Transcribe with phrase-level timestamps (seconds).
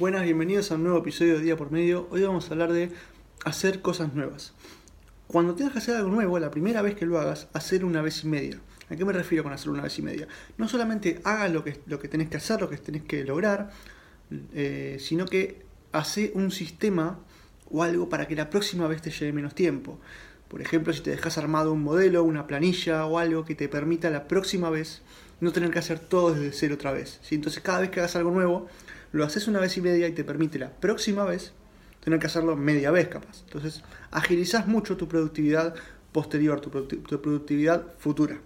[0.00, 2.08] Buenas, bienvenidos a un nuevo episodio de Día por Medio.
[2.10, 2.90] Hoy vamos a hablar de
[3.44, 4.54] hacer cosas nuevas.
[5.26, 8.24] Cuando tengas que hacer algo nuevo, la primera vez que lo hagas, hacer una vez
[8.24, 8.58] y media.
[8.88, 10.26] ¿A qué me refiero con hacer una vez y media?
[10.56, 13.72] No solamente hagas lo que, lo que tenés que hacer, lo que tenés que lograr,
[14.54, 17.18] eh, sino que hace un sistema
[17.70, 20.00] o algo para que la próxima vez te lleve menos tiempo.
[20.48, 24.08] Por ejemplo, si te dejas armado un modelo, una planilla o algo que te permita
[24.08, 25.02] la próxima vez
[25.40, 27.20] no tener que hacer todo desde cero otra vez.
[27.30, 28.66] Entonces cada vez que hagas algo nuevo,
[29.12, 31.52] lo haces una vez y media y te permite la próxima vez
[32.02, 33.42] tener que hacerlo media vez capaz.
[33.44, 35.74] Entonces agilizas mucho tu productividad
[36.12, 38.40] posterior, tu, productividad futura.